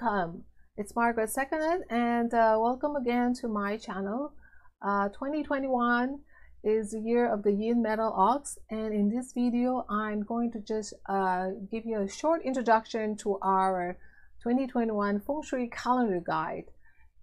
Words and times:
Welcome. 0.00 0.44
It's 0.76 0.94
Margaret 0.94 1.30
Second, 1.30 1.84
and 1.90 2.32
uh, 2.32 2.56
welcome 2.60 2.94
again 2.94 3.34
to 3.34 3.48
my 3.48 3.76
channel. 3.76 4.32
Uh, 4.80 5.08
2021 5.08 6.20
is 6.62 6.90
the 6.90 7.00
year 7.00 7.32
of 7.32 7.42
the 7.42 7.52
Yin 7.52 7.82
Metal 7.82 8.12
Ox, 8.14 8.58
and 8.70 8.92
in 8.94 9.08
this 9.08 9.32
video, 9.32 9.84
I'm 9.88 10.22
going 10.22 10.52
to 10.52 10.60
just 10.60 10.94
uh, 11.08 11.48
give 11.70 11.84
you 11.84 12.00
a 12.00 12.08
short 12.08 12.42
introduction 12.42 13.16
to 13.18 13.38
our 13.42 13.96
2021 14.42 15.20
Feng 15.20 15.42
Shui 15.42 15.68
calendar 15.68 16.22
guide. 16.24 16.66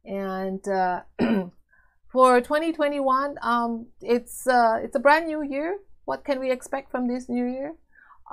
And 0.04 0.68
uh, 0.68 1.02
for 2.12 2.42
2021, 2.42 3.36
um, 3.42 3.88
it's 4.02 4.48
uh, 4.48 4.80
it's 4.84 4.96
a 4.96 5.00
brand 5.00 5.28
new 5.28 5.44
year. 5.44 5.78
What 6.04 6.26
can 6.26 6.40
we 6.40 6.52
expect 6.52 6.92
from 6.92 7.08
this 7.08 7.30
new 7.30 7.46
year? 7.46 7.76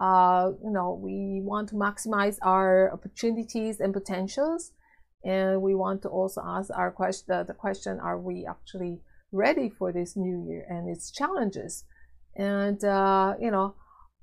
Uh, 0.01 0.53
you 0.63 0.71
know, 0.71 0.99
we 1.01 1.41
want 1.43 1.69
to 1.71 1.75
maximize 1.75 2.39
our 2.43 2.93
opportunities 2.93 3.81
and 3.81 3.93
potentials. 3.93 4.73
And 5.25 5.63
we 5.63 5.75
want 5.75 6.03
to 6.03 6.09
also 6.09 6.43
ask 6.45 6.71
our 6.75 6.91
question, 6.91 7.27
the, 7.29 7.45
the 7.45 7.55
question, 7.55 8.01
are 8.01 8.19
we 8.19 8.47
actually 8.47 9.01
ready 9.31 9.69
for 9.69 9.93
this 9.93 10.17
new 10.17 10.45
year 10.49 10.67
and 10.69 10.89
its 10.89 11.11
challenges? 11.11 11.85
And, 12.35 12.83
uh, 12.83 13.35
you 13.41 13.51
know, 13.51 13.75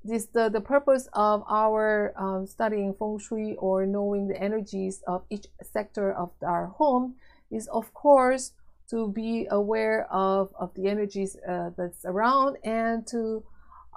this 0.04 0.28
the, 0.28 0.50
the 0.50 0.62
purpose 0.62 1.10
of 1.14 1.44
our 1.50 2.14
um, 2.18 2.48
studying 2.48 2.94
feng 2.94 3.20
shui 3.20 3.56
or 3.58 3.86
knowing 3.86 4.28
the 4.28 4.42
energies 4.42 5.04
of 5.08 5.24
each 5.30 5.48
sector 5.62 6.12
of 6.12 6.32
our 6.42 6.68
home 6.68 7.16
is 7.52 7.68
of 7.68 7.94
course 7.94 8.54
to 8.90 9.12
be 9.12 9.48
aware 9.52 10.08
of, 10.12 10.54
of 10.60 10.74
the 10.76 10.88
energies 10.88 11.36
uh, 11.48 11.70
that's 11.78 12.06
around 12.06 12.58
and 12.64 13.06
to 13.08 13.44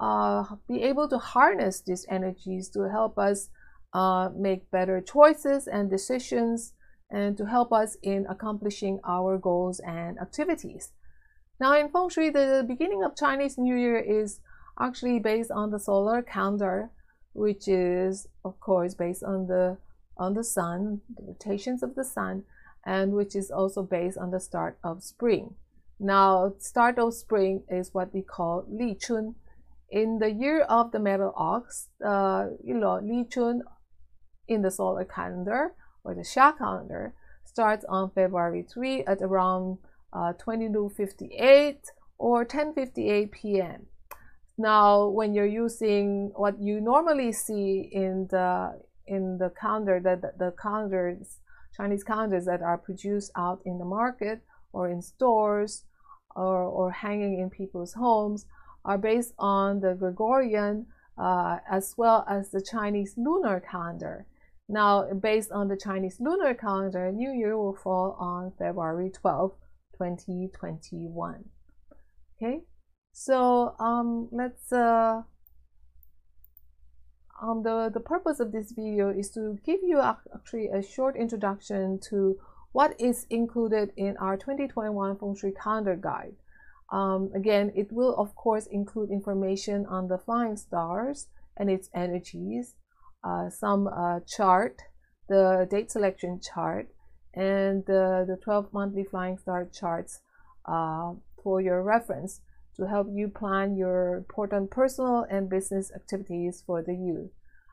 uh, 0.00 0.44
be 0.68 0.82
able 0.82 1.08
to 1.08 1.18
harness 1.18 1.80
these 1.80 2.06
energies 2.08 2.68
to 2.70 2.90
help 2.90 3.18
us 3.18 3.50
uh, 3.92 4.30
make 4.34 4.70
better 4.70 5.00
choices 5.00 5.66
and 5.66 5.90
decisions 5.90 6.72
and 7.10 7.36
to 7.36 7.46
help 7.46 7.72
us 7.72 7.96
in 8.02 8.26
accomplishing 8.28 8.98
our 9.06 9.36
goals 9.36 9.80
and 9.80 10.18
activities. 10.18 10.92
Now 11.60 11.78
in 11.78 11.90
Feng 11.90 12.08
Shui, 12.08 12.30
the 12.30 12.64
beginning 12.66 13.04
of 13.04 13.16
Chinese 13.16 13.58
New 13.58 13.76
Year 13.76 13.98
is 13.98 14.40
actually 14.80 15.18
based 15.18 15.50
on 15.50 15.70
the 15.70 15.78
solar 15.78 16.22
calendar, 16.22 16.90
which 17.34 17.68
is 17.68 18.26
of 18.44 18.58
course 18.60 18.94
based 18.94 19.22
on 19.22 19.46
the 19.46 19.76
on 20.16 20.34
the 20.34 20.44
sun, 20.44 21.00
the 21.16 21.24
rotations 21.24 21.82
of 21.82 21.94
the 21.94 22.04
sun, 22.04 22.44
and 22.84 23.12
which 23.12 23.34
is 23.34 23.50
also 23.50 23.82
based 23.82 24.18
on 24.18 24.30
the 24.30 24.40
start 24.40 24.78
of 24.82 25.02
spring. 25.02 25.54
Now, 25.98 26.54
start 26.58 26.98
of 26.98 27.14
spring 27.14 27.62
is 27.68 27.94
what 27.94 28.12
we 28.12 28.22
call 28.22 28.64
Li 28.68 28.94
Chun, 28.94 29.36
in 29.92 30.18
the 30.18 30.30
year 30.30 30.62
of 30.62 30.90
the 30.90 30.98
metal 30.98 31.32
ox, 31.36 31.88
uh, 32.04 32.46
you 32.64 32.74
know, 32.74 32.98
Li 33.02 33.26
Chun 33.30 33.62
in 34.48 34.62
the 34.62 34.70
solar 34.70 35.04
calendar 35.04 35.74
or 36.02 36.14
the 36.14 36.22
Xia 36.22 36.56
calendar 36.56 37.14
starts 37.44 37.84
on 37.88 38.10
February 38.10 38.62
3 38.62 39.04
at 39.04 39.20
around 39.20 39.78
uh, 40.12 40.32
22.58 40.44 41.76
or 42.18 42.44
10.58 42.46 43.30
p.m. 43.32 43.86
Now, 44.56 45.08
when 45.08 45.34
you're 45.34 45.46
using 45.46 46.32
what 46.34 46.60
you 46.60 46.80
normally 46.80 47.32
see 47.32 47.88
in 47.92 48.28
the 48.30 48.80
in 49.06 49.38
the 49.38 49.52
calendar, 49.60 50.00
that 50.02 50.22
the, 50.22 50.32
the 50.38 50.54
calendars, 50.62 51.40
Chinese 51.76 52.04
calendars 52.04 52.44
that 52.46 52.62
are 52.62 52.78
produced 52.78 53.32
out 53.36 53.60
in 53.66 53.78
the 53.78 53.84
market 53.84 54.40
or 54.72 54.88
in 54.88 55.02
stores 55.02 55.84
or, 56.36 56.62
or 56.62 56.92
hanging 56.92 57.40
in 57.40 57.50
people's 57.50 57.94
homes, 57.94 58.46
are 58.84 58.98
based 58.98 59.34
on 59.38 59.80
the 59.80 59.94
Gregorian 59.94 60.86
uh, 61.18 61.58
as 61.70 61.94
well 61.96 62.24
as 62.28 62.50
the 62.50 62.62
Chinese 62.62 63.14
lunar 63.16 63.60
calendar. 63.60 64.26
Now, 64.68 65.12
based 65.12 65.52
on 65.52 65.68
the 65.68 65.76
Chinese 65.76 66.16
lunar 66.20 66.54
calendar, 66.54 67.12
New 67.12 67.30
Year 67.30 67.56
will 67.56 67.76
fall 67.76 68.16
on 68.18 68.52
February 68.58 69.10
12, 69.10 69.52
2021. 69.98 71.44
Okay, 72.36 72.62
so 73.12 73.74
um, 73.78 74.28
let's. 74.32 74.72
Uh, 74.72 75.22
um, 77.42 77.64
the, 77.64 77.90
the 77.92 78.00
purpose 78.00 78.38
of 78.38 78.52
this 78.52 78.70
video 78.70 79.10
is 79.10 79.28
to 79.30 79.58
give 79.66 79.80
you 79.82 80.00
actually 80.00 80.68
a 80.68 80.80
short 80.80 81.16
introduction 81.16 81.98
to 82.08 82.38
what 82.70 82.98
is 83.00 83.26
included 83.30 83.90
in 83.96 84.16
our 84.18 84.36
2021 84.36 85.18
Feng 85.18 85.34
Shui 85.34 85.52
calendar 85.52 85.96
guide. 85.96 86.36
Um, 86.92 87.30
again, 87.34 87.72
it 87.74 87.90
will 87.90 88.14
of 88.16 88.34
course 88.36 88.66
include 88.66 89.10
information 89.10 89.86
on 89.86 90.08
the 90.08 90.18
flying 90.18 90.56
stars 90.56 91.28
and 91.56 91.70
its 91.70 91.88
energies, 91.94 92.74
uh, 93.24 93.48
some 93.48 93.88
uh, 93.88 94.20
chart, 94.20 94.82
the 95.28 95.66
date 95.70 95.90
selection 95.90 96.38
chart, 96.38 96.88
and 97.34 97.84
the, 97.86 98.26
the 98.28 98.36
12 98.44 98.72
monthly 98.74 99.04
flying 99.04 99.38
star 99.38 99.66
charts 99.72 100.20
uh, 100.66 101.12
for 101.42 101.62
your 101.62 101.82
reference 101.82 102.42
to 102.76 102.86
help 102.86 103.06
you 103.10 103.28
plan 103.28 103.74
your 103.76 104.16
important 104.16 104.70
personal 104.70 105.26
and 105.30 105.48
business 105.48 105.90
activities 105.94 106.62
for 106.66 106.82
the 106.82 106.94
year. 106.94 107.30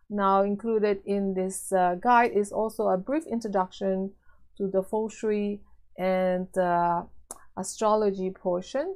Now 0.09 0.44
included 0.44 1.01
in 1.06 1.34
this 1.34 1.74
uh, 1.74 1.96
guide 1.96 2.31
is 2.31 2.53
also 2.53 2.88
a 2.88 2.97
brief 2.97 3.25
introduction 3.28 4.12
to 4.57 4.68
the 4.68 4.81
feng 4.81 5.09
shui 5.09 5.62
and 5.97 6.47
uh, 6.57 7.03
astrology 7.57 8.31
portion 8.31 8.96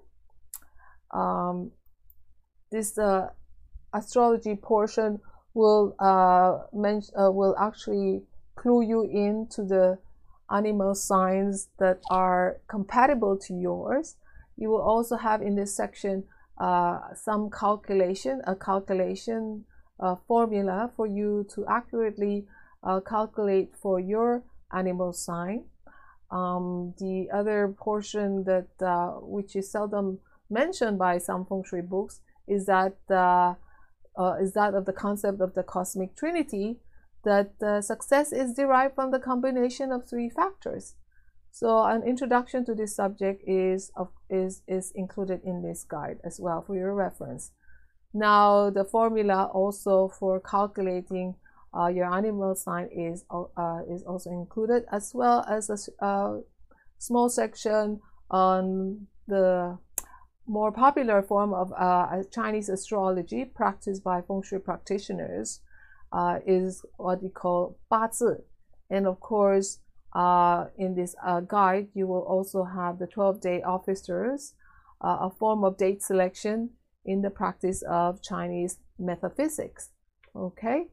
um, 1.14 1.72
this 2.72 2.98
uh, 2.98 3.30
astrology 3.94 4.56
portion 4.56 5.20
will 5.54 5.96
uh, 6.00 6.66
uh, 6.76 7.32
will 7.32 7.56
actually 7.60 8.24
clue 8.56 8.82
you 8.82 9.04
into 9.04 9.64
the 9.64 9.98
animal 10.52 10.96
signs 10.96 11.70
that 11.80 12.00
are 12.10 12.58
compatible 12.68 13.38
to 13.38 13.54
yours. 13.54 14.16
You 14.58 14.70
will 14.70 14.82
also 14.82 15.18
have 15.18 15.42
in 15.42 15.56
this 15.56 15.76
section 15.76 16.26
uh, 16.58 17.00
some 17.16 17.50
calculation, 17.50 18.42
a 18.46 18.56
calculation 18.56 19.66
uh, 20.00 20.16
formula 20.28 20.92
for 20.96 21.08
you 21.08 21.48
to 21.56 21.66
accurately 21.68 22.46
uh, 22.84 23.00
calculate 23.00 23.74
for 23.76 24.00
your 24.00 24.44
animal 24.72 25.14
sign. 25.14 25.66
Um, 26.32 26.94
the 27.00 27.30
other 27.34 27.76
portion 27.78 28.44
that 28.46 28.68
uh, 28.82 29.20
which 29.22 29.56
is 29.56 29.72
seldom 29.72 30.20
mentioned 30.50 30.98
by 30.98 31.18
some 31.18 31.46
feng 31.46 31.64
shui 31.64 31.82
books 31.82 32.22
is 32.48 32.66
that 32.66 32.98
uh, 33.10 33.54
uh, 34.18 34.36
is 34.42 34.54
that 34.54 34.74
of 34.74 34.86
the 34.86 34.94
concept 34.94 35.42
of 35.42 35.54
the 35.54 35.64
cosmic 35.64 36.16
trinity 36.16 36.80
that 37.24 37.52
uh, 37.62 37.82
success 37.82 38.32
is 38.32 38.54
derived 38.54 38.96
from 38.96 39.12
the 39.12 39.20
combination 39.20 39.92
of 39.92 40.08
three 40.08 40.30
factors. 40.30 40.96
So 41.52 41.84
an 41.84 42.04
introduction 42.04 42.66
to 42.66 42.76
this 42.76 42.96
subject 42.96 43.44
is 43.48 43.92
of, 43.96 44.10
is 44.30 44.62
is 44.68 44.92
included 44.96 45.42
in 45.44 45.62
this 45.62 45.84
guide 45.84 46.18
as 46.24 46.40
well 46.40 46.64
for 46.66 46.76
your 46.76 46.94
reference. 46.94 47.52
Now 48.14 48.70
the 48.70 48.84
formula 48.84 49.50
also 49.54 50.08
for 50.08 50.40
calculating 50.40 51.36
uh, 51.78 51.88
your 51.88 52.12
animal 52.12 52.56
sign 52.56 52.90
is 52.92 53.26
uh, 53.32 53.82
is 53.90 54.04
also 54.04 54.30
included 54.32 54.86
as 54.92 55.12
well 55.14 55.46
as 55.48 55.70
a 55.70 56.06
uh, 56.06 56.40
small 56.98 57.30
section 57.30 58.00
on 58.30 59.08
the 59.28 59.78
more 60.48 60.72
popular 60.72 61.22
form 61.22 61.54
of 61.54 61.72
uh, 61.78 62.24
Chinese 62.32 62.70
astrology 62.70 63.46
practiced 63.46 64.04
by 64.04 64.22
feng 64.22 64.42
shui 64.44 64.60
practitioners 64.60 65.62
uh, 66.12 66.40
is 66.46 66.86
what 66.98 67.24
we 67.24 67.30
call 67.30 67.78
Bazi. 67.92 68.42
And 68.90 69.08
of 69.08 69.20
course, 69.20 69.80
uh, 70.14 70.66
in 70.78 70.96
this 70.96 71.16
uh, 71.26 71.40
guide, 71.42 71.88
you 71.94 72.08
will 72.08 72.22
also 72.22 72.64
have 72.64 73.00
the 73.00 73.08
12 73.08 73.42
day 73.42 73.62
officers, 73.64 74.54
uh, 75.02 75.18
a 75.22 75.32
form 75.32 75.64
of 75.64 75.78
date 75.78 76.04
selection 76.04 76.72
in 77.06 77.22
the 77.22 77.30
practice 77.30 77.84
of 77.90 78.22
Chinese 78.22 78.80
metaphysics. 79.00 79.90
Okay, 80.36 80.88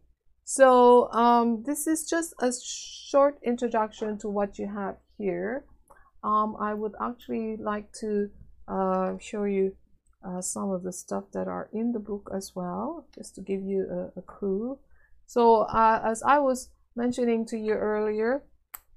so 0.45 1.11
um, 1.13 1.63
this 1.65 1.87
is 1.87 2.09
just 2.09 2.35
a 2.41 2.53
short 2.63 3.39
introduction 3.43 4.19
to 4.19 4.29
what 4.29 4.59
you 4.59 4.69
have 4.69 4.97
here. 5.19 5.65
Um, 6.23 6.57
I 6.61 6.75
would 6.75 6.93
actually 7.01 7.57
like 7.57 7.93
to 8.01 8.31
uh, 8.71 9.19
show 9.19 9.45
you 9.45 9.75
uh, 10.25 10.41
some 10.41 10.71
of 10.71 10.83
the 10.83 10.93
stuff 10.93 11.25
that 11.33 11.49
are 11.49 11.69
in 11.73 11.93
the 11.93 11.99
book 11.99 12.31
as 12.35 12.53
well, 12.55 13.07
just 13.15 13.35
to 13.35 13.41
give 13.41 13.63
you 13.63 13.87
a, 13.91 14.19
a 14.19 14.23
clue. 14.23 14.79
So 15.27 15.63
uh, 15.63 16.01
as 16.05 16.23
I 16.23 16.39
was 16.39 16.71
mentioning 16.97 17.47
to 17.47 17.57
you 17.57 17.75
earlier, 17.75 18.43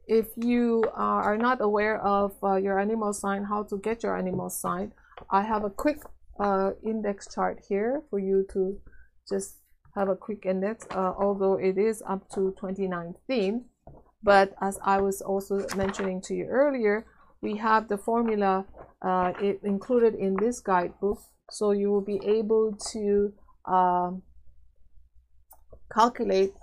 if 0.07 0.27
you 0.35 0.83
are 0.93 1.37
not 1.37 1.61
aware 1.61 2.01
of 2.01 2.33
uh, 2.43 2.55
your 2.55 2.79
animal 2.79 3.13
sign, 3.13 3.45
how 3.45 3.63
to 3.63 3.77
get 3.77 4.03
your 4.03 4.17
animal 4.17 4.49
sign, 4.49 4.91
I 5.29 5.43
have 5.43 5.63
a 5.63 5.69
quick 5.69 6.01
uh, 6.39 6.71
index 6.83 7.33
chart 7.33 7.63
here 7.67 8.03
for 8.09 8.19
you 8.19 8.45
to 8.51 8.79
just 9.29 9.57
have 9.95 10.09
a 10.09 10.15
quick 10.15 10.45
index, 10.45 10.85
uh, 10.91 11.13
although 11.17 11.53
it 11.53 11.77
is 11.77 12.03
up 12.07 12.27
to 12.29 12.53
2019. 12.59 13.65
But 14.23 14.55
as 14.61 14.79
I 14.83 14.99
was 14.99 15.21
also 15.21 15.65
mentioning 15.75 16.21
to 16.21 16.33
you 16.33 16.45
earlier, 16.45 17.05
we 17.41 17.57
have 17.57 17.89
the 17.89 17.97
formula 17.97 18.65
uh, 19.03 19.33
it 19.41 19.59
included 19.63 20.15
in 20.15 20.35
this 20.35 20.59
guidebook 20.59 21.19
so 21.49 21.71
you 21.71 21.91
will 21.91 22.01
be 22.01 22.19
able 22.25 22.73
to 22.91 23.33
um, 23.65 24.23
calculate 25.93 26.53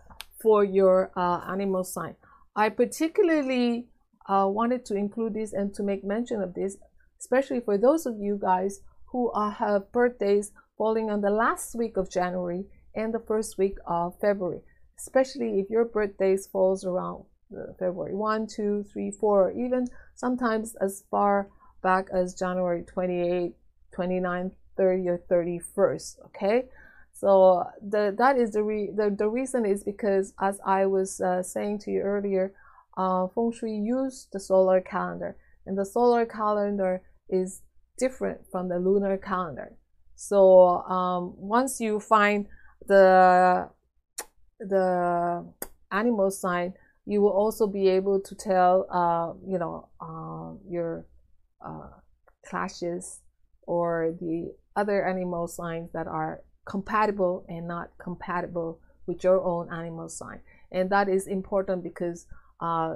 for 0.40 0.64
your 0.64 1.12
uh, 1.16 1.40
animal 1.48 1.84
sign. 1.84 2.16
I 2.56 2.70
particularly 2.70 3.87
uh, 4.28 4.46
wanted 4.48 4.84
to 4.87 4.94
include 4.94 5.34
this 5.34 5.52
and 5.52 5.72
to 5.75 5.82
make 5.82 6.02
mention 6.02 6.42
of 6.42 6.54
this, 6.54 6.76
especially 7.19 7.60
for 7.60 7.78
those 7.78 8.06
of 8.06 8.19
you 8.19 8.38
guys 8.40 8.81
who 9.06 9.31
uh, 9.31 9.50
have 9.50 9.93
birthdays 9.93 10.52
falling 10.76 11.10
on 11.10 11.20
the 11.20 11.31
last 11.31 11.75
week 11.75 11.96
of 11.96 12.10
January 12.10 12.64
and 12.94 13.14
the 13.14 13.20
first 13.20 13.58
week 13.58 13.76
of 13.86 14.19
February, 14.20 14.60
especially 14.98 15.60
if 15.60 15.70
your 15.70 15.84
birthdays 15.84 16.46
falls 16.46 16.84
around 16.84 17.25
uh, 17.52 17.72
February 17.78 18.14
1, 18.14 18.46
2, 18.46 18.84
3, 18.93 19.10
4, 19.10 19.43
or 19.43 19.50
even 19.52 19.86
sometimes 20.14 20.75
as 20.81 21.04
far 21.10 21.48
back 21.82 22.09
as 22.12 22.35
January 22.35 22.85
28, 22.85 23.55
29, 23.93 24.53
30, 24.77 25.09
or 25.09 25.19
31st. 25.31 26.25
Okay, 26.27 26.65
so 27.12 27.65
the 27.87 28.15
that 28.17 28.38
is 28.38 28.53
the 28.53 28.62
re, 28.62 28.91
the, 28.94 29.11
the 29.11 29.29
reason 29.29 29.67
is 29.67 29.85
because 29.85 30.32
as 30.41 30.59
I 30.65 30.87
was 30.87 31.21
uh, 31.21 31.43
saying 31.43 31.81
to 31.81 31.91
you 31.91 32.00
earlier, 32.00 32.53
uh, 32.97 33.27
Feng 33.29 33.53
Shui 33.53 33.73
use 33.73 34.29
the 34.32 34.41
solar 34.41 34.81
calendar, 34.81 35.37
and 35.67 35.77
the 35.77 35.85
solar 35.85 36.25
calendar 36.27 37.03
is 37.29 37.62
different 37.99 38.41
from 38.50 38.69
the 38.69 38.79
lunar 38.79 39.17
calendar. 39.19 39.77
So 40.17 40.82
um, 40.82 41.35
once 41.37 41.81
you 41.81 42.00
find 42.00 42.47
the 42.87 43.69
the 44.59 45.47
animal 45.91 46.31
sign, 46.31 46.75
you 47.06 47.21
will 47.21 47.32
also 47.32 47.67
be 47.67 47.88
able 47.88 48.21
to 48.21 48.35
tell, 48.35 48.87
uh, 48.91 49.32
you 49.47 49.59
know, 49.59 49.88
uh, 50.00 50.53
your 50.69 51.06
uh, 51.64 51.88
clashes 52.46 53.20
or 53.62 54.14
the 54.20 54.52
other 54.76 55.06
animal 55.06 55.46
signs 55.46 55.90
that 55.92 56.06
are 56.06 56.42
compatible 56.64 57.44
and 57.48 57.66
not 57.66 57.90
compatible 57.98 58.80
with 59.06 59.24
your 59.24 59.42
own 59.42 59.72
animal 59.72 60.08
sign. 60.08 60.40
And 60.72 60.90
that 60.90 61.08
is 61.08 61.26
important 61.26 61.82
because 61.82 62.26
uh, 62.60 62.94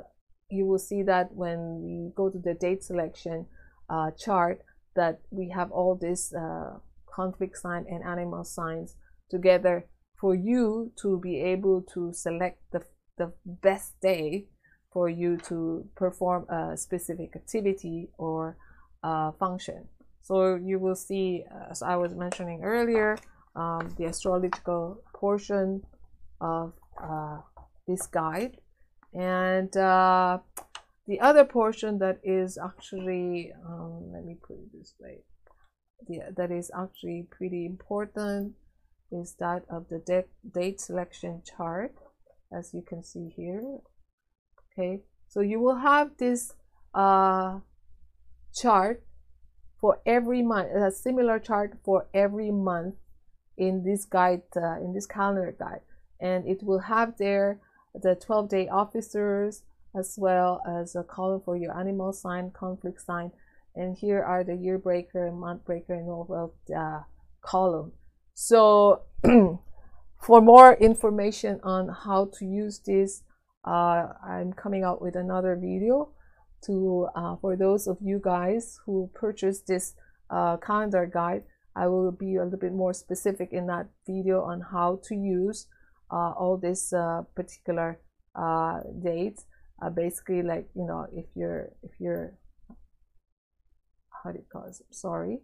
you 0.50 0.66
will 0.66 0.78
see 0.78 1.02
that 1.02 1.34
when 1.34 1.82
we 1.82 2.12
go 2.14 2.30
to 2.30 2.38
the 2.38 2.54
date 2.54 2.84
selection 2.84 3.46
uh, 3.88 4.10
chart 4.12 4.62
that 4.94 5.20
we 5.30 5.50
have 5.50 5.70
all 5.72 5.96
these 5.96 6.32
uh, 6.32 6.78
conflict 7.12 7.56
sign 7.58 7.84
and 7.88 8.04
animal 8.04 8.44
signs 8.44 8.96
together 9.30 9.86
for 10.20 10.34
you 10.34 10.92
to 11.02 11.18
be 11.20 11.40
able 11.40 11.82
to 11.82 12.12
select 12.12 12.58
the, 12.72 12.82
the 13.18 13.32
best 13.44 14.00
day 14.00 14.46
for 14.94 15.08
you 15.08 15.36
to 15.36 15.84
perform 15.96 16.48
a 16.48 16.76
specific 16.76 17.30
activity 17.34 18.08
or 18.16 18.56
uh, 19.02 19.32
function. 19.32 19.88
So 20.22 20.54
you 20.54 20.78
will 20.78 20.94
see, 20.94 21.44
as 21.70 21.82
I 21.82 21.96
was 21.96 22.14
mentioning 22.14 22.62
earlier, 22.62 23.18
um, 23.54 23.94
the 23.98 24.06
astrological 24.06 25.02
portion 25.12 25.82
of 26.40 26.72
uh, 27.02 27.38
this 27.86 28.06
guide. 28.06 28.56
And 29.12 29.76
uh, 29.76 30.38
the 31.06 31.20
other 31.20 31.44
portion 31.44 31.98
that 31.98 32.20
is 32.24 32.56
actually, 32.56 33.52
um, 33.68 34.12
let 34.12 34.24
me 34.24 34.36
put 34.42 34.56
it 34.56 34.72
this 34.72 34.94
way, 34.98 35.18
the, 36.08 36.32
that 36.36 36.50
is 36.50 36.70
actually 36.76 37.26
pretty 37.30 37.66
important 37.66 38.54
is 39.12 39.36
that 39.38 39.62
of 39.68 39.88
the 39.88 40.24
date 40.54 40.80
selection 40.80 41.42
chart, 41.44 41.94
as 42.56 42.72
you 42.72 42.82
can 42.82 43.02
see 43.02 43.28
here. 43.36 43.80
Okay, 44.76 45.02
so 45.28 45.40
you 45.40 45.60
will 45.60 45.76
have 45.76 46.16
this 46.18 46.52
uh, 46.94 47.60
chart 48.52 49.04
for 49.80 50.00
every 50.04 50.42
month, 50.42 50.68
a 50.74 50.90
similar 50.90 51.38
chart 51.38 51.78
for 51.84 52.08
every 52.12 52.50
month 52.50 52.96
in 53.56 53.84
this 53.84 54.04
guide, 54.04 54.42
uh, 54.56 54.80
in 54.80 54.92
this 54.92 55.06
calendar 55.06 55.54
guide. 55.56 55.82
And 56.20 56.48
it 56.48 56.64
will 56.64 56.80
have 56.80 57.16
there 57.18 57.60
the 57.94 58.16
12 58.16 58.48
day 58.48 58.68
officers 58.68 59.62
as 59.96 60.16
well 60.18 60.60
as 60.66 60.96
a 60.96 61.04
column 61.04 61.42
for 61.44 61.56
your 61.56 61.78
animal 61.78 62.12
sign, 62.12 62.50
conflict 62.50 63.00
sign. 63.00 63.30
And 63.76 63.96
here 63.96 64.24
are 64.24 64.42
the 64.42 64.56
year 64.56 64.78
breaker 64.78 65.30
month 65.30 65.64
breaker 65.64 65.94
and 65.94 66.08
overall 66.08 66.54
uh, 66.76 67.02
column. 67.42 67.92
So 68.34 69.02
for 70.20 70.40
more 70.40 70.74
information 70.74 71.60
on 71.62 71.88
how 71.88 72.30
to 72.38 72.44
use 72.44 72.80
this, 72.80 73.22
uh, 73.64 74.08
I'm 74.26 74.52
coming 74.52 74.84
out 74.84 75.00
with 75.00 75.16
another 75.16 75.56
video 75.56 76.10
to 76.66 77.08
uh, 77.14 77.36
for 77.36 77.56
those 77.56 77.86
of 77.86 77.98
you 78.00 78.20
guys 78.22 78.78
who 78.86 79.10
purchased 79.14 79.66
this 79.66 79.94
uh, 80.30 80.56
calendar 80.56 81.06
guide 81.06 81.44
I 81.76 81.88
will 81.88 82.12
be 82.12 82.36
a 82.36 82.44
little 82.44 82.58
bit 82.58 82.72
more 82.72 82.94
specific 82.94 83.52
in 83.52 83.66
that 83.66 83.88
video 84.06 84.42
on 84.42 84.60
how 84.60 85.00
to 85.04 85.14
use 85.14 85.66
uh, 86.10 86.30
all 86.38 86.56
these 86.56 86.92
uh, 86.92 87.22
particular 87.34 88.00
uh, 88.34 88.80
dates. 89.02 89.46
Basically, 89.94 90.42
like 90.42 90.66
you 90.74 90.86
know, 90.86 91.06
if 91.12 91.26
you're 91.34 91.68
if 91.82 91.90
you're 91.98 92.32
how 94.22 94.30
do 94.30 94.38
you 94.38 94.44
call 94.50 94.64
it? 94.64 94.76
Sorry, 94.90 95.40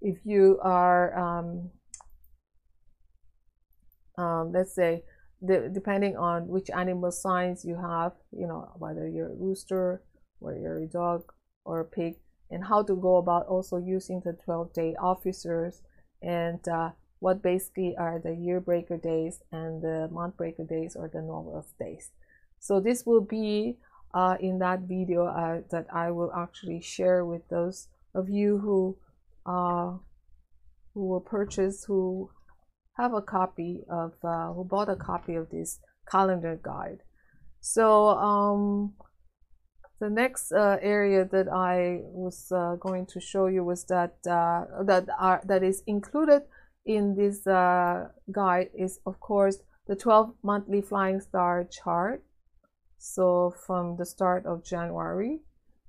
if 0.00 0.16
you 0.24 0.58
are 0.60 1.16
um, 1.16 1.70
um, 4.18 4.50
let's 4.50 4.74
say 4.74 5.04
the, 5.42 5.70
depending 5.72 6.16
on 6.16 6.48
which 6.48 6.70
animal 6.70 7.10
signs 7.12 7.64
you 7.64 7.76
have, 7.76 8.12
you 8.32 8.46
know, 8.46 8.70
whether 8.78 9.08
you're 9.08 9.32
a 9.32 9.34
rooster 9.34 10.02
or 10.40 10.54
you're 10.54 10.82
a 10.82 10.86
dog 10.86 11.32
or 11.64 11.80
a 11.80 11.84
pig, 11.84 12.16
and 12.50 12.64
how 12.64 12.82
to 12.82 12.94
go 12.94 13.16
about 13.16 13.46
also 13.46 13.76
using 13.76 14.20
the 14.24 14.32
12 14.44 14.72
day 14.72 14.94
officers 15.00 15.82
and 16.22 16.66
uh, 16.68 16.90
what 17.18 17.42
basically 17.42 17.96
are 17.96 18.18
the 18.18 18.34
year 18.34 18.60
breaker 18.60 18.96
days 18.96 19.40
and 19.52 19.82
the 19.82 20.08
month 20.12 20.36
breaker 20.36 20.64
days 20.64 20.96
or 20.96 21.08
the 21.08 21.20
normal 21.20 21.66
days. 21.78 22.10
So 22.60 22.80
this 22.80 23.04
will 23.04 23.20
be 23.20 23.78
uh, 24.14 24.36
in 24.40 24.58
that 24.60 24.80
video 24.80 25.26
uh, 25.26 25.62
that 25.70 25.86
I 25.92 26.10
will 26.10 26.32
actually 26.32 26.80
share 26.80 27.24
with 27.24 27.48
those 27.48 27.88
of 28.14 28.30
you 28.30 28.58
who 28.58 28.96
uh, 29.44 29.98
who 30.94 31.06
will 31.06 31.20
purchase 31.20 31.84
who 31.84 32.30
have 32.96 33.12
a 33.12 33.22
copy 33.22 33.82
of 33.90 34.14
uh, 34.24 34.52
who 34.52 34.64
bought 34.64 34.88
a 34.88 34.96
copy 34.96 35.34
of 35.34 35.50
this 35.50 35.80
calendar 36.10 36.58
guide. 36.62 37.02
So 37.60 38.08
um, 38.08 38.94
the 39.98 40.10
next 40.10 40.52
uh, 40.52 40.78
area 40.80 41.24
that 41.24 41.48
I 41.48 42.00
was 42.02 42.50
uh, 42.52 42.76
going 42.76 43.06
to 43.06 43.20
show 43.20 43.46
you 43.46 43.64
was 43.64 43.84
that 43.86 44.16
uh, 44.28 44.82
that 44.84 45.08
are 45.18 45.42
that 45.44 45.62
is 45.62 45.82
included 45.86 46.42
in 46.84 47.16
this 47.16 47.46
uh, 47.46 48.08
guide 48.30 48.70
is 48.74 49.00
of 49.06 49.18
course 49.20 49.58
the 49.86 49.96
12 49.96 50.34
monthly 50.42 50.80
flying 50.80 51.20
star 51.20 51.64
chart. 51.64 52.22
So 52.98 53.54
from 53.66 53.96
the 53.96 54.06
start 54.06 54.46
of 54.46 54.64
January, 54.64 55.40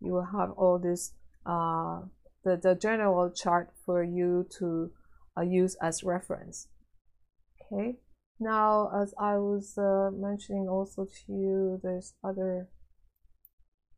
you 0.02 0.12
will 0.12 0.26
have 0.26 0.52
all 0.52 0.78
this 0.78 1.14
uh, 1.46 2.02
the 2.44 2.58
the 2.58 2.76
general 2.76 3.30
chart 3.32 3.72
for 3.86 4.04
you 4.04 4.48
to 4.60 4.92
use 5.44 5.76
as 5.82 6.04
reference. 6.04 6.68
Okay. 7.72 7.98
Now, 8.40 8.92
as 8.96 9.14
I 9.20 9.38
was 9.38 9.78
mentioning 10.14 10.68
also 10.70 11.06
to 11.06 11.34
you, 11.34 11.80
there's 11.84 12.14
other 12.24 12.68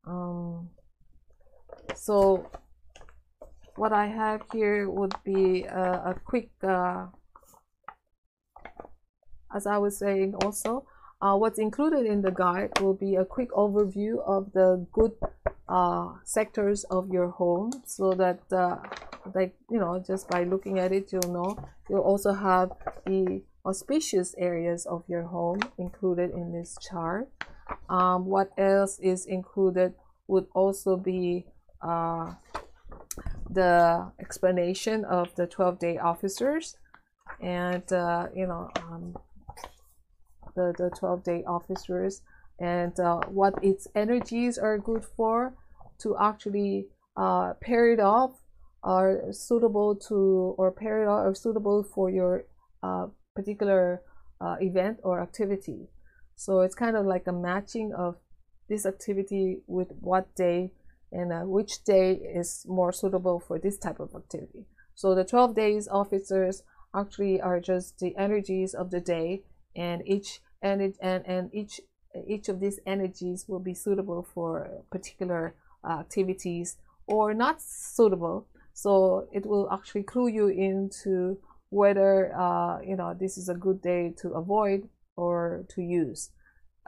um, 0.05 0.69
so 1.95 2.49
what 3.75 3.93
I 3.93 4.07
have 4.07 4.41
here 4.51 4.89
would 4.89 5.13
be 5.23 5.63
a, 5.63 6.11
a 6.11 6.15
quick 6.25 6.49
uh, 6.63 7.07
as 9.53 9.67
I 9.67 9.77
was 9.77 9.97
saying 9.97 10.35
also 10.43 10.85
uh, 11.21 11.35
what's 11.35 11.59
included 11.59 12.05
in 12.05 12.21
the 12.21 12.31
guide 12.31 12.79
will 12.79 12.93
be 12.93 13.15
a 13.15 13.25
quick 13.25 13.51
overview 13.51 14.19
of 14.25 14.51
the 14.53 14.85
good 14.91 15.11
uh, 15.67 16.13
sectors 16.23 16.83
of 16.85 17.09
your 17.09 17.29
home 17.29 17.71
so 17.85 18.13
that 18.13 18.39
uh, 18.51 18.77
like 19.35 19.53
you 19.69 19.79
know 19.79 20.03
just 20.05 20.27
by 20.29 20.43
looking 20.43 20.79
at 20.79 20.91
it 20.91 21.11
you'll 21.11 21.33
know 21.33 21.57
you'll 21.89 22.01
also 22.01 22.33
have 22.33 22.71
the 23.05 23.41
auspicious 23.65 24.35
areas 24.37 24.85
of 24.85 25.03
your 25.07 25.23
home 25.23 25.59
included 25.77 26.31
in 26.31 26.53
this 26.53 26.77
chart. 26.81 27.29
Um, 27.89 28.25
what 28.25 28.51
else 28.57 28.99
is 28.99 29.25
included 29.25 29.93
would 30.27 30.47
also 30.53 30.95
be 30.97 31.45
uh, 31.81 32.33
the 33.49 34.11
explanation 34.19 35.05
of 35.05 35.33
the 35.35 35.47
12 35.47 35.79
day 35.79 35.97
officers 35.97 36.77
and 37.41 37.91
uh, 37.91 38.27
you 38.35 38.45
know 38.45 38.69
um, 38.75 39.15
the, 40.55 40.73
the 40.77 40.89
12 40.97 41.23
day 41.23 41.43
officers 41.47 42.21
and 42.59 42.99
uh, 42.99 43.19
what 43.27 43.53
its 43.63 43.87
energies 43.95 44.57
are 44.57 44.77
good 44.77 45.03
for 45.15 45.53
to 45.99 46.15
actually 46.17 46.87
uh, 47.17 47.53
pair 47.61 47.91
it 47.91 47.99
off 47.99 48.31
are 48.83 49.31
suitable 49.31 49.95
to 49.95 50.55
or 50.57 50.71
pair 50.71 51.03
it 51.03 51.07
off 51.07 51.25
or 51.25 51.35
suitable 51.35 51.83
for 51.83 52.09
your 52.09 52.45
uh, 52.83 53.07
particular 53.39 54.01
uh, 54.41 54.55
event 54.69 54.95
or 55.03 55.21
activity 55.21 55.81
so 56.35 56.61
it's 56.61 56.73
kind 56.83 56.95
of 56.95 57.05
like 57.05 57.27
a 57.27 57.33
matching 57.33 57.93
of 57.93 58.15
this 58.69 58.85
activity 58.85 59.59
with 59.67 59.91
what 59.99 60.33
day 60.35 60.71
and 61.11 61.33
uh, 61.33 61.41
which 61.41 61.83
day 61.83 62.13
is 62.13 62.65
more 62.65 62.93
suitable 62.93 63.41
for 63.41 63.59
this 63.59 63.77
type 63.77 63.99
of 63.99 64.15
activity. 64.15 64.65
So 64.95 65.15
the 65.15 65.25
12 65.25 65.53
days 65.53 65.89
officers 65.89 66.63
actually 66.95 67.41
are 67.41 67.59
just 67.59 67.99
the 67.99 68.15
energies 68.15 68.73
of 68.73 68.89
the 68.89 69.01
day 69.01 69.43
and 69.75 70.01
each 70.05 70.39
and 70.61 70.93
and 71.01 71.25
and 71.25 71.49
each 71.53 71.81
each 72.25 72.47
of 72.47 72.61
these 72.61 72.79
energies 72.85 73.45
will 73.49 73.59
be 73.59 73.73
suitable 73.73 74.23
for 74.33 74.83
particular 74.89 75.55
uh, 75.83 75.99
activities 75.99 76.77
or 77.05 77.33
not 77.33 77.61
suitable 77.61 78.47
so 78.73 79.27
it 79.31 79.45
will 79.45 79.69
actually 79.71 80.03
clue 80.03 80.27
you 80.27 80.47
into 80.47 81.37
whether 81.69 82.35
uh, 82.35 82.79
you 82.81 82.95
know 82.95 83.13
this 83.13 83.37
is 83.37 83.49
a 83.49 83.53
good 83.53 83.81
day 83.81 84.13
to 84.21 84.29
avoid 84.29 84.89
or 85.15 85.65
to 85.69 85.81
use. 85.81 86.31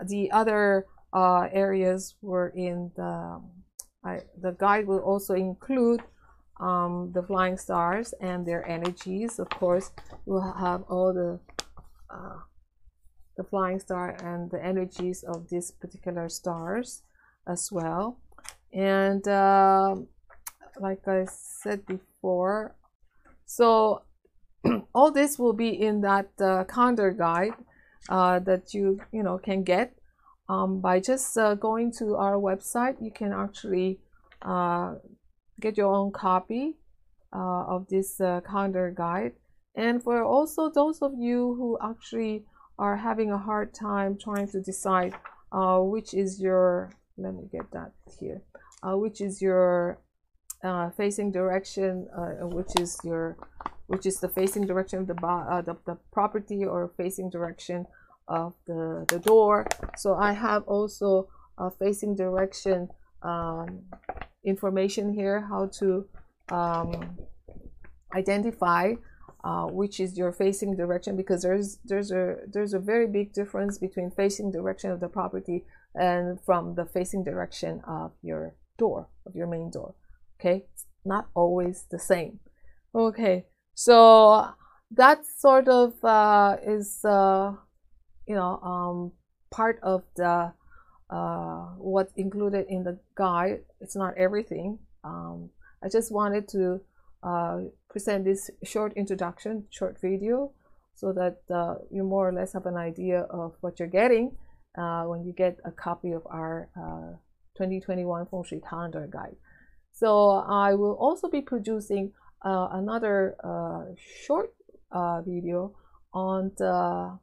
The 0.04 0.32
other 0.32 0.86
uh, 1.14 1.48
areas 1.52 2.16
were 2.22 2.50
in 2.50 2.92
the 2.96 3.42
I, 4.04 4.22
the 4.40 4.52
guide 4.52 4.88
will 4.88 5.00
also 5.00 5.36
include 5.36 6.02
um, 6.60 7.12
the 7.14 7.22
flying 7.22 7.58
stars 7.58 8.14
and 8.20 8.46
their 8.46 8.68
energies. 8.68 9.40
Of 9.40 9.50
course 9.50 9.92
we'll 10.26 10.42
have 10.42 10.84
all 10.90 11.14
the 11.14 11.40
uh, 12.10 12.40
the 13.38 13.44
flying 13.44 13.80
star 13.80 14.18
and 14.24 14.52
the 14.52 14.64
energies 14.64 15.24
of 15.24 15.50
these 15.50 15.72
particular 15.72 16.30
stars 16.30 17.04
as 17.48 17.72
well. 17.72 18.20
And 18.74 19.26
uh, 19.28 19.96
like 20.80 21.08
I 21.08 21.26
said 21.26 21.86
before 21.86 22.76
so 23.46 24.04
all 24.94 25.12
this 25.12 25.40
will 25.40 25.54
be 25.54 25.70
in 25.70 26.02
that 26.02 26.30
uh, 26.40 26.64
calendar 26.66 27.12
guide 27.12 27.54
uh, 28.10 28.40
that 28.40 28.74
you 28.74 29.02
you 29.12 29.24
know 29.24 29.38
can 29.38 29.64
get. 29.64 29.96
Um, 30.50 30.82
by 30.82 31.00
just 31.00 31.38
uh, 31.38 31.56
going 31.56 31.94
to 31.94 32.16
our 32.16 32.36
website 32.36 32.98
you 33.00 33.12
can 33.12 33.32
actually 33.32 34.00
uh, 34.42 34.96
get 35.62 35.78
your 35.78 35.94
own 35.94 36.12
copy 36.12 36.76
uh, 37.34 37.64
of 37.68 37.88
this 37.88 38.20
uh, 38.20 38.42
calendar 38.42 38.94
guide. 38.96 39.34
And 39.76 40.04
for 40.04 40.24
also 40.24 40.70
those 40.70 41.02
of 41.02 41.14
you 41.18 41.56
who 41.56 41.78
actually 41.82 42.44
are 42.78 42.98
having 42.98 43.32
a 43.32 43.38
hard 43.38 43.74
time 43.74 44.18
trying 44.18 44.50
to 44.50 44.60
decide 44.62 45.14
which 45.54 46.14
is 46.14 46.42
your 46.42 46.92
let 47.18 47.34
me 47.34 47.44
get 47.52 47.72
that 47.72 47.92
here 48.20 48.42
which 48.84 49.22
is 49.22 49.42
your 49.42 50.00
facing 50.98 51.32
direction 51.32 52.08
which 52.42 52.80
is 52.80 52.98
your 53.04 53.38
which 53.92 54.06
is 54.06 54.22
the 54.22 54.30
facing 54.30 54.66
direction 54.66 55.00
of 55.00 55.08
the, 55.08 55.18
uh, 55.26 55.62
the, 55.62 55.76
the 55.86 55.98
property 56.14 56.64
or 56.64 56.92
facing 56.96 57.30
direction 57.30 57.86
of 58.30 58.54
the, 58.66 59.06
the 59.10 59.20
door. 59.20 59.68
So 59.98 60.16
I 60.16 60.32
have 60.32 60.64
also 60.64 61.28
a 61.58 61.70
facing 61.70 62.16
direction 62.16 62.88
um, 63.22 63.82
information 64.46 65.14
here 65.14 65.42
how 65.42 65.70
to 65.80 66.08
um, 66.50 67.18
identify 68.16 68.94
uh, 69.44 69.66
which 69.66 70.00
is 70.00 70.18
your 70.18 70.32
facing 70.32 70.76
direction 70.76 71.18
because 71.18 71.42
there's 71.42 71.78
there's 71.84 72.12
a 72.12 72.38
there's 72.48 72.74
a 72.74 72.80
very 72.80 73.08
big 73.08 73.34
difference 73.34 73.78
between 73.78 74.10
facing 74.10 74.52
direction 74.52 74.90
of 74.90 75.00
the 75.00 75.08
property 75.08 75.66
and 75.96 76.40
from 76.46 76.76
the 76.76 76.86
facing 76.86 77.24
direction 77.24 77.82
of 77.88 78.12
your 78.24 78.56
door 78.78 79.10
of 79.26 79.36
your 79.36 79.48
main 79.48 79.70
door. 79.70 79.94
Okay? 80.40 80.66
It's 80.74 80.86
not 81.04 81.28
always 81.36 81.86
the 81.92 82.00
same. 82.00 82.40
Okay 82.96 83.46
so 83.76 84.48
that 84.92 85.26
sort 85.26 85.68
of 85.68 85.94
uh, 86.04 86.58
is 86.66 87.04
uh, 87.06 87.54
you 88.28 88.36
know 88.36 88.60
um, 88.62 89.12
part 89.50 89.80
of 89.84 90.04
the 90.16 90.54
uh, 91.10 91.66
what's 91.78 92.14
included 92.14 92.66
in 92.70 92.84
the 92.84 92.98
guide 93.16 93.62
it's 93.80 93.96
not 93.96 94.16
everything 94.18 94.80
um, 95.04 95.50
I 95.84 95.90
just 95.90 96.12
wanted 96.12 96.48
to 96.50 96.82
uh, 97.24 97.62
present 97.90 98.26
this 98.26 98.50
short 98.64 98.94
introduction, 98.94 99.66
short 99.70 100.00
video, 100.00 100.52
so 100.96 101.12
that 101.14 101.40
uh, 101.54 101.76
you 101.90 102.04
more 102.04 102.28
or 102.30 102.34
less 102.34 102.54
have 102.54 102.66
an 102.66 102.78
idea 102.78 103.22
of 103.22 103.56
what 103.62 103.80
you're 103.80 103.88
getting 103.88 104.36
uh, 104.78 105.04
when 105.04 105.26
you 105.26 105.34
get 105.34 105.58
a 105.66 105.72
copy 105.72 106.12
of 106.12 106.22
our 106.28 106.70
uh, 106.78 107.18
2021 107.58 108.28
Feng 108.28 108.44
Shui 108.44 108.62
Calendar 108.68 109.08
Guide. 109.12 109.36
So 109.92 110.30
I 110.48 110.74
will 110.76 110.94
also 110.94 111.30
be 111.30 111.42
producing 111.42 112.14
uh, 112.44 112.70
another 112.72 113.36
uh, 113.44 113.94
short 114.26 114.54
video 115.26 115.74
on 116.14 116.52
the, 116.58 117.18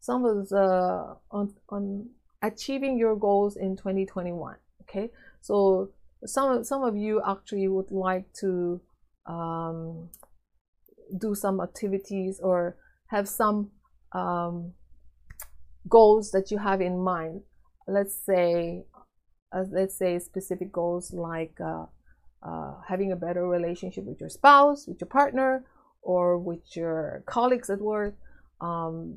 some 0.00 0.24
of 0.24 0.48
the 0.48 1.16
on, 1.30 1.54
on 1.68 2.08
achieving 2.42 2.98
your 2.98 3.16
goals 3.16 3.56
in 3.56 3.76
2021. 3.76 4.56
Okay, 4.82 5.10
so 5.40 5.90
some 6.24 6.64
some 6.64 6.82
of 6.82 6.96
you 6.96 7.20
actually 7.26 7.68
would 7.68 7.90
like 7.90 8.32
to 8.40 8.80
um, 9.26 10.08
do 11.16 11.34
some 11.34 11.60
activities 11.60 12.40
or 12.40 12.76
have 13.08 13.28
some 13.28 13.70
um, 14.12 14.72
goals 15.88 16.30
that 16.30 16.50
you 16.50 16.58
have 16.58 16.80
in 16.80 16.98
mind. 16.98 17.42
Let's 17.86 18.14
say, 18.14 18.84
uh, 19.52 19.64
let's 19.70 19.96
say 19.96 20.18
specific 20.18 20.72
goals 20.72 21.12
like 21.12 21.58
uh, 21.60 21.86
uh, 22.42 22.74
having 22.86 23.12
a 23.12 23.16
better 23.16 23.46
relationship 23.48 24.04
with 24.04 24.20
your 24.20 24.28
spouse, 24.28 24.86
with 24.86 25.00
your 25.00 25.08
partner, 25.08 25.64
or 26.02 26.38
with 26.38 26.76
your 26.76 27.22
colleagues 27.26 27.70
at 27.70 27.80
work. 27.80 28.14
Um, 28.60 29.16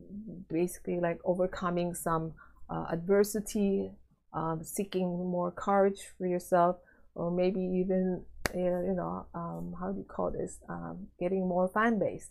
basically, 0.50 1.00
like 1.00 1.20
overcoming 1.26 1.94
some 1.96 2.34
uh, 2.70 2.86
adversity, 2.92 3.92
um, 4.34 4.64
seeking 4.64 5.08
more 5.08 5.52
courage 5.52 6.02
for 6.18 6.28
yourself, 6.28 6.78
or 7.16 7.32
maybe 7.32 7.60
even 7.60 8.24
you 8.54 8.94
know 8.96 9.26
um, 9.34 9.74
how 9.80 9.92
do 9.92 10.00
you 10.00 10.06
call 10.06 10.32
this 10.32 10.60
um, 10.70 11.08
getting 11.20 11.48
more 11.48 11.68
fan 11.70 11.98
base 11.98 12.30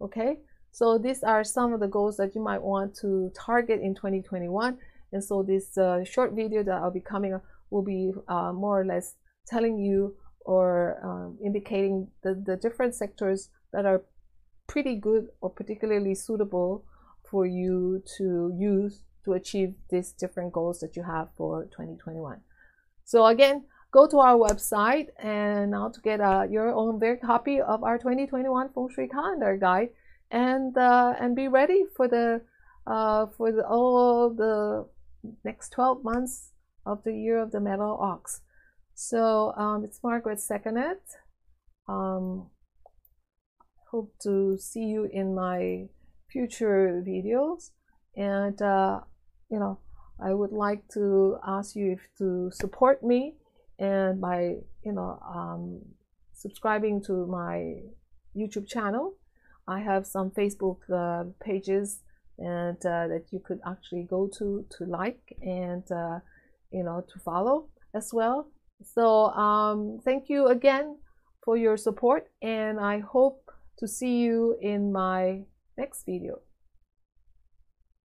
okay 0.00 0.38
so 0.70 0.98
these 0.98 1.22
are 1.22 1.44
some 1.44 1.72
of 1.72 1.80
the 1.80 1.86
goals 1.86 2.16
that 2.16 2.34
you 2.34 2.42
might 2.42 2.60
want 2.60 2.94
to 2.94 3.30
target 3.34 3.80
in 3.80 3.94
2021 3.94 4.76
and 5.12 5.22
so 5.22 5.42
this 5.42 5.76
uh, 5.78 6.02
short 6.04 6.32
video 6.32 6.62
that 6.62 6.74
I'll 6.74 6.90
be 6.90 7.00
coming 7.00 7.34
up 7.34 7.44
will 7.70 7.82
be 7.82 8.12
uh, 8.28 8.52
more 8.52 8.80
or 8.80 8.84
less 8.84 9.14
telling 9.46 9.78
you 9.78 10.16
or 10.44 10.98
um, 11.02 11.38
indicating 11.44 12.08
the, 12.22 12.34
the 12.34 12.56
different 12.56 12.94
sectors 12.94 13.50
that 13.72 13.86
are 13.86 14.02
pretty 14.66 14.96
good 14.96 15.28
or 15.40 15.50
particularly 15.50 16.14
suitable 16.14 16.84
for 17.28 17.46
you 17.46 18.02
to 18.16 18.54
use 18.58 19.02
to 19.24 19.32
achieve 19.32 19.74
these 19.90 20.12
different 20.12 20.52
goals 20.52 20.80
that 20.80 20.96
you 20.96 21.02
have 21.02 21.28
for 21.36 21.64
2021 21.64 22.40
so 23.04 23.26
again 23.26 23.64
go 23.90 24.06
to 24.06 24.18
our 24.18 24.36
website 24.36 25.08
and 25.18 25.70
now 25.70 25.88
to 25.88 26.00
get 26.00 26.20
uh, 26.20 26.44
your 26.50 26.72
own 26.72 26.98
very 26.98 27.16
copy 27.18 27.60
of 27.60 27.84
our 27.84 27.98
2021 27.98 28.70
Feng 28.74 28.88
Shui 28.94 29.08
calendar 29.08 29.56
guide 29.56 29.90
and 30.30 30.76
uh, 30.76 31.14
and 31.20 31.36
be 31.36 31.46
ready 31.46 31.84
for 31.94 32.08
the 32.08 32.40
uh, 32.86 33.26
for 33.36 33.52
the, 33.52 33.64
all 33.66 34.30
the 34.30 34.86
next 35.44 35.70
12 35.70 36.02
months 36.02 36.50
of 36.84 37.04
the 37.04 37.12
year 37.12 37.38
of 37.38 37.52
the 37.52 37.60
metal 37.60 37.96
ox. 38.00 38.40
So 38.94 39.52
um, 39.56 39.84
it's 39.84 40.00
Margaret 40.02 40.38
Seconet. 40.38 41.00
Um, 41.88 42.48
hope 43.90 44.12
to 44.22 44.56
see 44.58 44.84
you 44.84 45.08
in 45.12 45.34
my 45.34 45.88
future 46.30 47.02
videos 47.06 47.70
and 48.16 48.60
uh, 48.62 49.00
you 49.50 49.58
know 49.58 49.78
I 50.22 50.32
would 50.32 50.52
like 50.52 50.86
to 50.94 51.36
ask 51.46 51.76
you 51.76 51.92
if 51.92 52.00
to 52.18 52.50
support 52.52 53.02
me 53.02 53.34
and 53.78 54.20
by 54.20 54.56
you 54.84 54.92
know 54.92 55.18
um, 55.34 55.80
subscribing 56.32 57.02
to 57.04 57.26
my 57.26 57.82
YouTube 58.36 58.68
channel. 58.68 59.14
I 59.68 59.80
have 59.80 60.06
some 60.06 60.30
Facebook 60.30 60.78
uh, 60.92 61.24
pages 61.44 62.00
and 62.38 62.78
uh, 62.86 63.06
that 63.08 63.24
you 63.30 63.40
could 63.40 63.60
actually 63.66 64.06
go 64.08 64.28
to 64.38 64.64
to 64.78 64.84
like 64.84 65.36
and 65.40 65.84
uh, 65.90 66.20
you 66.70 66.82
know 66.82 67.04
to 67.12 67.18
follow 67.18 67.68
as 67.94 68.10
well. 68.12 68.48
So 68.84 69.30
um, 69.30 70.00
thank 70.04 70.28
you 70.28 70.46
again 70.46 70.98
for 71.44 71.56
your 71.56 71.76
support 71.76 72.28
and 72.40 72.78
I 72.80 73.00
hope 73.00 73.50
to 73.78 73.88
see 73.88 74.18
you 74.18 74.56
in 74.60 74.92
my 74.92 75.42
next 75.76 76.04
video. 76.04 76.40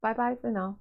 Bye 0.02 0.14
bye 0.14 0.36
for 0.40 0.52
now. 0.52 0.80